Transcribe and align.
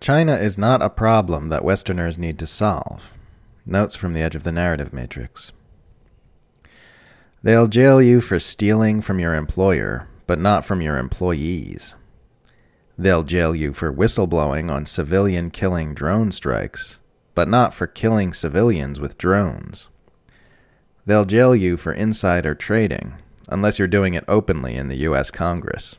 China 0.00 0.34
is 0.34 0.56
not 0.56 0.80
a 0.80 0.88
problem 0.88 1.48
that 1.48 1.62
Westerners 1.62 2.18
need 2.18 2.38
to 2.38 2.46
solve. 2.46 3.12
Notes 3.66 3.94
from 3.94 4.14
the 4.14 4.22
edge 4.22 4.34
of 4.34 4.44
the 4.44 4.52
narrative 4.52 4.94
matrix. 4.94 5.52
They'll 7.42 7.68
jail 7.68 8.00
you 8.00 8.22
for 8.22 8.38
stealing 8.38 9.02
from 9.02 9.18
your 9.18 9.34
employer, 9.34 10.08
but 10.26 10.38
not 10.38 10.64
from 10.64 10.80
your 10.80 10.96
employees. 10.96 11.94
They'll 12.96 13.24
jail 13.24 13.54
you 13.54 13.74
for 13.74 13.92
whistleblowing 13.92 14.70
on 14.70 14.86
civilian 14.86 15.50
killing 15.50 15.92
drone 15.92 16.32
strikes, 16.32 16.98
but 17.34 17.48
not 17.48 17.74
for 17.74 17.86
killing 17.86 18.32
civilians 18.32 19.00
with 19.00 19.18
drones. 19.18 19.88
They'll 21.04 21.26
jail 21.26 21.54
you 21.54 21.76
for 21.76 21.92
insider 21.92 22.54
trading, 22.54 23.14
unless 23.48 23.78
you're 23.78 23.88
doing 23.88 24.14
it 24.14 24.24
openly 24.28 24.76
in 24.76 24.88
the 24.88 24.98
US 25.08 25.30
Congress. 25.30 25.98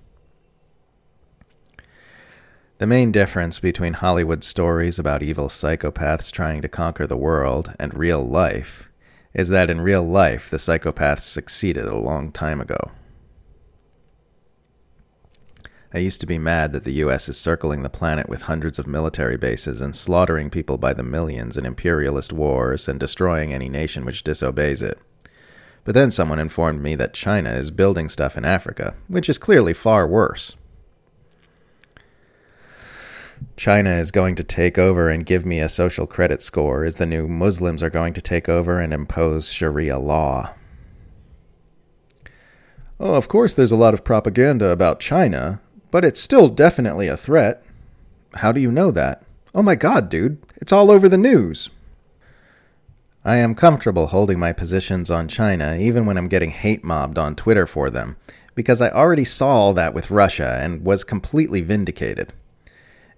The 2.81 2.87
main 2.87 3.11
difference 3.11 3.59
between 3.59 3.93
Hollywood 3.93 4.43
stories 4.43 4.97
about 4.97 5.21
evil 5.21 5.49
psychopaths 5.49 6.31
trying 6.31 6.63
to 6.63 6.67
conquer 6.67 7.05
the 7.05 7.15
world 7.15 7.75
and 7.79 7.93
real 7.93 8.27
life 8.27 8.89
is 9.35 9.49
that 9.49 9.69
in 9.69 9.81
real 9.81 10.01
life 10.01 10.49
the 10.49 10.57
psychopaths 10.57 11.21
succeeded 11.21 11.85
a 11.85 11.95
long 11.95 12.31
time 12.31 12.59
ago. 12.59 12.89
I 15.93 15.99
used 15.99 16.21
to 16.21 16.25
be 16.25 16.39
mad 16.39 16.73
that 16.73 16.83
the 16.83 17.03
US 17.03 17.29
is 17.29 17.37
circling 17.37 17.83
the 17.83 17.87
planet 17.87 18.27
with 18.27 18.41
hundreds 18.41 18.79
of 18.79 18.87
military 18.87 19.37
bases 19.37 19.79
and 19.79 19.95
slaughtering 19.95 20.49
people 20.49 20.79
by 20.79 20.93
the 20.95 21.03
millions 21.03 21.59
in 21.59 21.67
imperialist 21.67 22.33
wars 22.33 22.87
and 22.87 22.99
destroying 22.99 23.53
any 23.53 23.69
nation 23.69 24.05
which 24.05 24.23
disobeys 24.23 24.81
it. 24.81 24.97
But 25.83 25.93
then 25.93 26.09
someone 26.09 26.39
informed 26.39 26.81
me 26.81 26.95
that 26.95 27.13
China 27.13 27.51
is 27.51 27.69
building 27.69 28.09
stuff 28.09 28.37
in 28.37 28.43
Africa, 28.43 28.95
which 29.07 29.29
is 29.29 29.37
clearly 29.37 29.73
far 29.73 30.07
worse. 30.07 30.55
China 33.57 33.91
is 33.91 34.11
going 34.11 34.35
to 34.35 34.43
take 34.43 34.77
over 34.77 35.09
and 35.09 35.25
give 35.25 35.45
me 35.45 35.59
a 35.59 35.69
social 35.69 36.07
credit 36.07 36.41
score 36.41 36.83
as 36.83 36.95
the 36.95 37.05
new 37.05 37.27
Muslims 37.27 37.83
are 37.83 37.89
going 37.89 38.13
to 38.13 38.21
take 38.21 38.49
over 38.49 38.79
and 38.79 38.93
impose 38.93 39.51
Sharia 39.51 39.99
law. 39.99 40.53
Oh, 42.99 43.15
of 43.15 43.27
course, 43.27 43.53
there's 43.53 43.71
a 43.71 43.75
lot 43.75 43.93
of 43.93 44.03
propaganda 44.03 44.69
about 44.69 44.99
China, 44.99 45.59
but 45.89 46.05
it's 46.05 46.19
still 46.19 46.49
definitely 46.49 47.07
a 47.07 47.17
threat. 47.17 47.63
How 48.35 48.51
do 48.51 48.61
you 48.61 48.71
know 48.71 48.91
that? 48.91 49.23
Oh 49.53 49.61
my 49.61 49.75
god, 49.75 50.09
dude, 50.09 50.37
it's 50.57 50.71
all 50.71 50.89
over 50.89 51.09
the 51.09 51.17
news. 51.17 51.69
I 53.25 53.35
am 53.35 53.53
comfortable 53.53 54.07
holding 54.07 54.39
my 54.39 54.53
positions 54.53 55.11
on 55.11 55.27
China 55.27 55.75
even 55.75 56.05
when 56.05 56.17
I'm 56.17 56.27
getting 56.27 56.51
hate 56.51 56.83
mobbed 56.83 57.17
on 57.17 57.35
Twitter 57.35 57.67
for 57.67 57.89
them, 57.89 58.17
because 58.55 58.81
I 58.81 58.89
already 58.89 59.25
saw 59.25 59.49
all 59.49 59.73
that 59.73 59.93
with 59.93 60.09
Russia 60.09 60.59
and 60.61 60.85
was 60.85 61.03
completely 61.03 61.61
vindicated. 61.61 62.33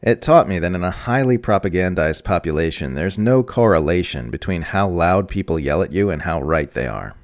It 0.04 0.22
taught 0.22 0.50
me 0.50 0.60
that 0.60 0.76
in 0.76 0.84
a 0.84 0.92
highly 0.92 1.38
propagandized 1.38 2.26
population, 2.26 2.94
there's 2.94 3.18
no 3.18 3.42
correlation 3.42 4.30
between 4.30 4.64
how 4.64 4.90
loud 4.90 5.30
people 5.30 5.58
yell 5.58 5.82
at 5.82 5.94
you 5.94 6.10
and 6.10 6.24
how 6.24 6.42
right 6.42 6.70
they 6.70 6.88
are. 6.88 7.16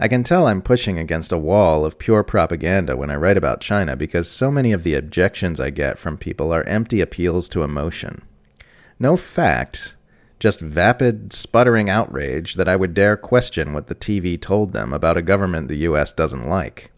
I 0.00 0.08
can 0.08 0.24
tell 0.24 0.46
I'm 0.46 0.62
pushing 0.62 0.98
against 0.98 1.32
a 1.32 1.38
wall 1.38 1.84
of 1.84 1.98
pure 1.98 2.22
propaganda 2.22 2.96
when 2.96 3.10
I 3.10 3.16
write 3.16 3.36
about 3.36 3.60
China 3.60 3.94
because 3.94 4.30
so 4.30 4.50
many 4.50 4.72
of 4.72 4.84
the 4.84 4.94
objections 4.94 5.60
I 5.60 5.68
get 5.68 5.98
from 5.98 6.16
people 6.16 6.50
are 6.50 6.64
empty 6.64 7.02
appeals 7.02 7.50
to 7.50 7.62
emotion. 7.62 8.22
No 8.98 9.14
facts, 9.14 9.96
just 10.40 10.62
vapid, 10.62 11.34
sputtering 11.34 11.90
outrage 11.90 12.54
that 12.54 12.68
I 12.68 12.76
would 12.76 12.94
dare 12.94 13.18
question 13.18 13.74
what 13.74 13.88
the 13.88 13.94
TV 13.94 14.40
told 14.40 14.72
them 14.72 14.94
about 14.94 15.18
a 15.18 15.22
government 15.22 15.68
the 15.68 15.76
US 15.88 16.14
doesn't 16.14 16.48
like. 16.48 16.90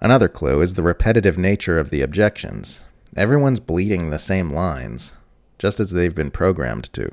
Another 0.00 0.28
clue 0.28 0.62
is 0.62 0.74
the 0.74 0.84
repetitive 0.84 1.36
nature 1.36 1.76
of 1.76 1.90
the 1.90 2.02
objections. 2.02 2.82
Everyone's 3.16 3.60
bleeding 3.60 4.10
the 4.10 4.18
same 4.18 4.52
lines, 4.52 5.14
just 5.58 5.80
as 5.80 5.90
they've 5.90 6.14
been 6.14 6.30
programmed 6.30 6.92
to. 6.92 7.10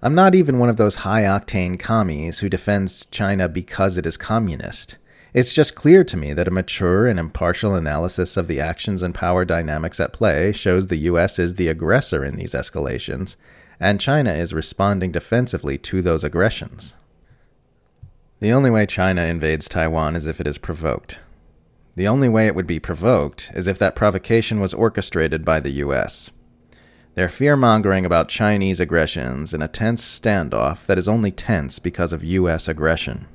I'm 0.00 0.14
not 0.14 0.34
even 0.34 0.58
one 0.58 0.68
of 0.68 0.76
those 0.76 0.96
high 0.96 1.22
octane 1.22 1.78
commies 1.78 2.40
who 2.40 2.48
defends 2.48 3.06
China 3.06 3.48
because 3.48 3.98
it 3.98 4.06
is 4.06 4.16
communist. 4.16 4.98
It's 5.34 5.54
just 5.54 5.74
clear 5.74 6.04
to 6.04 6.16
me 6.16 6.32
that 6.32 6.48
a 6.48 6.52
mature 6.52 7.06
and 7.06 7.18
impartial 7.18 7.74
analysis 7.74 8.36
of 8.36 8.48
the 8.48 8.60
actions 8.60 9.02
and 9.02 9.14
power 9.14 9.44
dynamics 9.44 9.98
at 9.98 10.12
play 10.12 10.52
shows 10.52 10.86
the 10.86 10.96
US 10.96 11.38
is 11.38 11.54
the 11.54 11.68
aggressor 11.68 12.24
in 12.24 12.36
these 12.36 12.52
escalations, 12.52 13.36
and 13.80 14.00
China 14.00 14.32
is 14.32 14.52
responding 14.52 15.10
defensively 15.10 15.78
to 15.78 16.02
those 16.02 16.22
aggressions. 16.22 16.94
The 18.40 18.52
only 18.52 18.70
way 18.70 18.86
China 18.86 19.22
invades 19.22 19.68
Taiwan 19.68 20.16
is 20.16 20.26
if 20.26 20.40
it 20.40 20.46
is 20.46 20.58
provoked. 20.58 21.20
The 21.94 22.08
only 22.08 22.28
way 22.28 22.46
it 22.46 22.54
would 22.54 22.66
be 22.66 22.80
provoked 22.80 23.52
is 23.54 23.66
if 23.66 23.78
that 23.78 23.96
provocation 23.96 24.60
was 24.60 24.72
orchestrated 24.72 25.44
by 25.44 25.60
the 25.60 25.72
US. 25.84 26.30
They're 27.14 27.28
fear 27.28 27.56
mongering 27.56 28.06
about 28.06 28.30
Chinese 28.30 28.80
aggressions 28.80 29.52
in 29.52 29.60
a 29.60 29.68
tense 29.68 30.02
standoff 30.02 30.86
that 30.86 30.98
is 30.98 31.08
only 31.08 31.30
tense 31.30 31.78
because 31.78 32.12
of 32.12 32.24
US 32.24 32.68
aggression. 32.68 33.26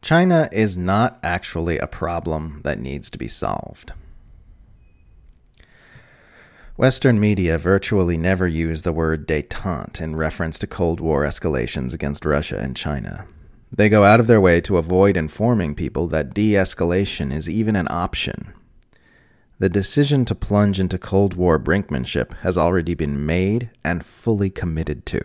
China 0.00 0.48
is 0.52 0.78
not 0.78 1.18
actually 1.22 1.78
a 1.78 1.86
problem 1.86 2.60
that 2.64 2.78
needs 2.78 3.10
to 3.10 3.18
be 3.18 3.28
solved. 3.28 3.92
Western 6.76 7.18
media 7.18 7.58
virtually 7.58 8.16
never 8.16 8.46
use 8.46 8.82
the 8.82 8.92
word 8.92 9.26
detente 9.26 10.00
in 10.00 10.14
reference 10.14 10.58
to 10.58 10.66
Cold 10.66 11.00
War 11.00 11.24
escalations 11.24 11.92
against 11.92 12.24
Russia 12.24 12.58
and 12.58 12.76
China. 12.76 13.26
They 13.70 13.88
go 13.88 14.04
out 14.04 14.20
of 14.20 14.26
their 14.26 14.40
way 14.40 14.60
to 14.62 14.76
avoid 14.76 15.16
informing 15.16 15.74
people 15.74 16.06
that 16.08 16.34
de 16.34 16.52
escalation 16.52 17.32
is 17.32 17.48
even 17.48 17.76
an 17.76 17.88
option. 17.90 18.52
The 19.58 19.68
decision 19.68 20.24
to 20.26 20.34
plunge 20.34 20.78
into 20.78 20.98
Cold 20.98 21.34
War 21.34 21.58
brinkmanship 21.58 22.34
has 22.38 22.58
already 22.58 22.94
been 22.94 23.24
made 23.24 23.70
and 23.82 24.04
fully 24.04 24.50
committed 24.50 25.06
to. 25.06 25.20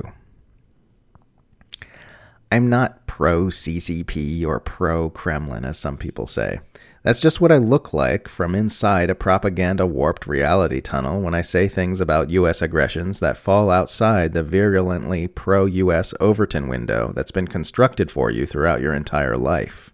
I'm 2.54 2.68
not 2.68 3.08
pro 3.08 3.46
CCP 3.46 4.46
or 4.46 4.60
pro 4.60 5.10
Kremlin, 5.10 5.64
as 5.64 5.80
some 5.80 5.96
people 5.96 6.28
say. 6.28 6.60
That's 7.02 7.22
just 7.22 7.40
what 7.40 7.52
I 7.52 7.58
look 7.58 7.94
like 7.94 8.28
from 8.28 8.54
inside 8.54 9.10
a 9.10 9.16
propaganda 9.16 9.86
warped 9.86 10.28
reality 10.28 10.82
tunnel 10.82 11.22
when 11.22 11.34
I 11.34 11.42
say 11.42 11.70
things 11.70 12.02
about 12.02 12.30
US 12.30 12.62
aggressions 12.62 13.22
that 13.22 13.38
fall 13.38 13.72
outside 13.72 14.34
the 14.34 14.44
virulently 14.44 15.28
pro 15.28 15.66
US 15.66 16.14
Overton 16.20 16.68
window 16.68 17.14
that's 17.16 17.32
been 17.32 17.48
constructed 17.48 18.12
for 18.12 18.30
you 18.30 18.46
throughout 18.46 18.82
your 18.82 18.94
entire 18.94 19.38
life. 19.38 19.94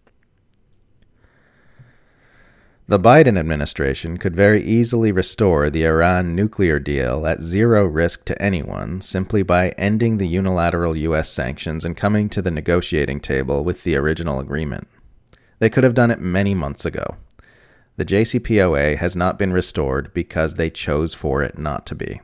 The 2.90 3.00
Biden 3.00 3.38
administration 3.38 4.16
could 4.16 4.34
very 4.34 4.64
easily 4.64 5.12
restore 5.12 5.70
the 5.70 5.86
Iran 5.86 6.36
nuclear 6.36 6.80
deal 6.80 7.28
at 7.28 7.42
zero 7.42 7.86
risk 7.86 8.24
to 8.26 8.42
anyone 8.42 9.02
simply 9.02 9.44
by 9.44 9.72
ending 9.72 10.18
the 10.18 10.28
unilateral 10.28 10.96
US 10.96 11.30
sanctions 11.30 11.84
and 11.84 11.98
coming 11.98 12.30
to 12.30 12.42
the 12.42 12.50
negotiating 12.50 13.20
table 13.20 13.66
with 13.66 13.84
the 13.84 13.98
original 13.98 14.40
agreement. 14.40 14.88
They 15.60 15.70
could 15.70 15.84
have 15.84 15.96
done 15.96 16.12
it 16.12 16.22
many 16.22 16.54
months 16.54 16.86
ago. 16.86 17.18
The 17.98 18.06
JCPOA 18.06 19.00
has 19.00 19.18
not 19.18 19.38
been 19.38 19.52
restored 19.52 20.14
because 20.14 20.56
they 20.56 20.70
chose 20.70 21.14
for 21.14 21.44
it 21.44 21.58
not 21.58 21.86
to 21.88 21.96
be. 21.96 22.22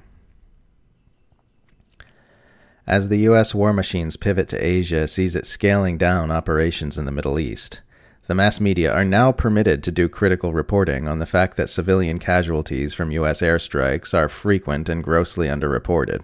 As 2.88 3.10
the 3.10 3.18
U.S. 3.18 3.54
war 3.54 3.74
machine's 3.74 4.16
pivot 4.16 4.48
to 4.50 4.66
Asia 4.66 5.10
sees 5.10 5.36
it 5.36 5.46
scaling 5.46 5.98
down 5.98 6.32
operations 6.32 6.98
in 6.98 7.04
the 7.04 7.12
Middle 7.12 7.38
East, 7.38 7.82
the 8.26 8.36
mass 8.36 8.60
media 8.60 8.92
are 8.92 9.04
now 9.04 9.32
permitted 9.32 9.84
to 9.84 9.92
do 9.92 10.08
critical 10.08 10.54
reporting 10.54 11.08
on 11.08 11.20
the 11.20 11.26
fact 11.26 11.58
that 11.58 11.70
civilian 11.70 12.20
casualties 12.20 12.94
from 12.94 13.12
U.S. 13.12 13.42
airstrikes 13.42 14.14
are 14.14 14.30
frequent 14.30 14.88
and 14.88 15.04
grossly 15.04 15.48
underreported. 15.48 16.24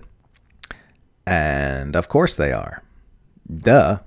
And 1.25 1.95
of 1.95 2.07
course 2.07 2.35
they 2.35 2.53
are. 2.53 2.83
Duh. 3.53 3.99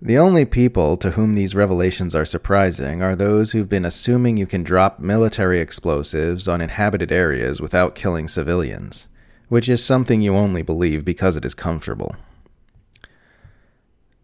The 0.00 0.18
only 0.18 0.44
people 0.44 0.96
to 0.98 1.10
whom 1.10 1.34
these 1.34 1.56
revelations 1.56 2.14
are 2.14 2.24
surprising 2.24 3.02
are 3.02 3.16
those 3.16 3.50
who've 3.50 3.68
been 3.68 3.84
assuming 3.84 4.36
you 4.36 4.46
can 4.46 4.62
drop 4.62 5.00
military 5.00 5.60
explosives 5.60 6.46
on 6.46 6.60
inhabited 6.60 7.10
areas 7.10 7.60
without 7.60 7.96
killing 7.96 8.28
civilians, 8.28 9.08
which 9.48 9.68
is 9.68 9.84
something 9.84 10.22
you 10.22 10.36
only 10.36 10.62
believe 10.62 11.04
because 11.04 11.34
it 11.34 11.44
is 11.44 11.54
comfortable. 11.54 12.14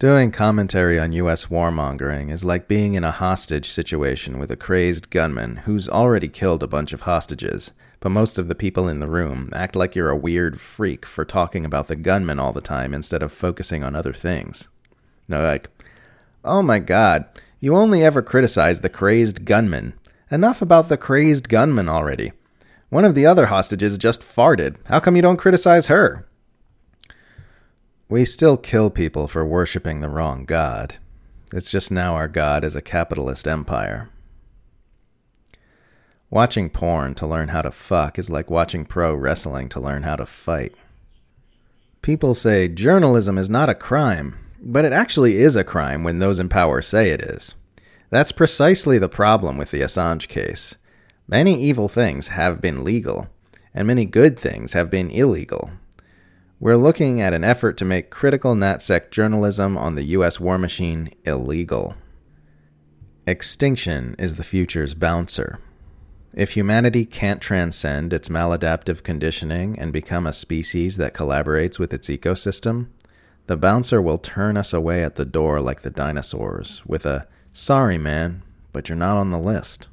Doing 0.05 0.33
commentary 0.33 1.01
on 1.01 1.15
US 1.15 1.47
warmongering 1.47 2.31
is 2.31 2.45
like 2.45 2.69
being 2.69 2.93
in 2.93 3.05
a 3.05 3.11
hostage 3.11 3.71
situation 3.71 4.39
with 4.39 4.51
a 4.51 4.55
crazed 4.55 5.09
gunman 5.09 5.63
who's 5.65 5.89
already 5.89 6.29
killed 6.29 6.63
a 6.63 6.67
bunch 6.67 6.93
of 6.93 7.01
hostages, 7.09 7.71
but 8.01 8.11
most 8.11 8.37
of 8.37 8.49
the 8.49 8.55
people 8.55 8.87
in 8.87 9.01
the 9.01 9.09
room 9.09 9.49
act 9.55 9.75
like 9.75 9.95
you're 9.95 10.11
a 10.11 10.15
weird 10.15 10.61
freak 10.61 11.07
for 11.07 11.25
talking 11.25 11.65
about 11.65 11.89
the 11.89 11.97
gunman 11.97 12.39
all 12.39 12.53
the 12.53 12.61
time 12.61 12.93
instead 12.93 13.23
of 13.23 13.33
focusing 13.33 13.83
on 13.83 13.97
other 13.97 14.13
things. 14.13 14.69
No, 15.27 15.43
like, 15.43 15.71
oh 16.45 16.61
my 16.61 16.81
god, 16.81 17.25
you 17.59 17.75
only 17.75 18.05
ever 18.05 18.21
criticize 18.21 18.83
the 18.83 18.91
crazed 18.91 19.47
gunman. 19.47 19.95
Enough 20.31 20.61
about 20.61 20.91
the 20.91 20.99
crazed 20.99 21.49
gunman 21.49 21.89
already. 21.89 22.33
One 22.91 23.07
of 23.07 23.15
the 23.15 23.25
other 23.25 23.47
hostages 23.47 23.97
just 23.97 24.21
farted. 24.21 24.77
How 24.89 25.01
come 25.01 25.17
you 25.17 25.23
don't 25.23 25.39
criticize 25.39 25.87
her? 25.87 26.27
We 28.15 28.25
still 28.25 28.57
kill 28.57 28.91
people 28.91 29.27
for 29.27 29.45
worshipping 29.45 29.99
the 29.99 30.09
wrong 30.09 30.45
god. 30.45 30.99
It's 31.53 31.69
just 31.69 31.91
now 31.91 32.15
our 32.15 32.29
god 32.29 32.63
is 32.63 32.77
a 32.77 32.81
capitalist 32.81 33.49
empire. 33.49 34.09
Watching 36.31 36.71
porn 36.71 37.17
to 37.17 37.27
learn 37.27 37.49
how 37.49 37.63
to 37.63 37.73
fuck 37.73 38.17
is 38.17 38.31
like 38.31 38.53
watching 38.53 38.85
pro 38.85 39.17
wrestling 39.17 39.69
to 39.71 39.81
learn 39.81 40.05
how 40.05 40.15
to 40.15 40.27
fight. 40.27 40.77
People 42.03 42.35
say 42.35 42.69
journalism 42.69 43.37
is 43.37 43.51
not 43.51 43.69
a 43.69 43.75
crime, 43.75 44.39
but 44.61 44.85
it 44.85 44.93
actually 44.93 45.39
is 45.39 45.57
a 45.57 45.65
crime 45.65 46.05
when 46.05 46.21
those 46.21 46.39
in 46.39 46.49
power 46.49 46.81
say 46.83 47.11
it 47.11 47.21
is. 47.21 47.57
That's 48.11 48.31
precisely 48.31 48.97
the 48.97 49.09
problem 49.09 49.59
with 49.59 49.73
the 49.73 49.81
Assange 49.81 50.29
case. 50.29 50.77
Many 51.27 51.61
evil 51.61 51.89
things 51.89 52.29
have 52.29 52.63
been 52.63 52.85
legal, 52.85 53.27
and 53.75 53.89
many 53.89 54.05
good 54.05 54.39
things 54.39 54.73
have 54.73 54.89
been 54.89 55.11
illegal. 55.11 55.73
We're 56.65 56.77
looking 56.77 57.21
at 57.21 57.35
an 57.35 57.45
effort 57.45 57.77
to 57.77 57.85
make 57.85 58.09
critical 58.09 58.55
NatSec 58.55 59.11
journalism 59.11 59.77
on 59.77 59.97
the 59.97 60.05
US 60.17 60.41
war 60.41 60.57
machine 60.57 61.11
illegal. 61.27 61.95
Extinction 63.27 64.17
is 64.19 64.37
the 64.37 64.45
future's 64.45 64.95
bouncer. 64.95 65.59
If 66.33 66.53
humanity 66.57 67.05
can't 67.05 67.43
transcend 67.43 68.15
its 68.15 68.31
maladaptive 68.31 69.03
conditioning 69.03 69.79
and 69.79 69.93
become 69.93 70.27
a 70.27 70.33
species 70.33 70.97
that 70.97 71.13
collaborates 71.13 71.79
with 71.79 71.93
its 71.93 72.09
ecosystem, 72.09 72.87
the 73.47 73.59
bouncer 73.59 74.01
will 74.01 74.17
turn 74.17 74.57
us 74.57 74.73
away 74.73 75.05
at 75.05 75.17
the 75.17 75.27
door 75.27 75.61
like 75.61 75.83
the 75.83 75.91
dinosaurs 75.91 76.83
with 76.87 77.05
a 77.05 77.29
sorry 77.51 77.99
man, 77.99 78.43
but 78.73 78.89
you're 78.89 78.97
not 78.97 79.19
on 79.19 79.33
the 79.33 79.39
list. 79.39 79.89